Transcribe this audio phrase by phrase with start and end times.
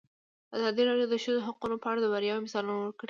[0.55, 2.99] ازادي راډیو د د ښځو حقونه په اړه د بریاوو مثالونه ورکړي.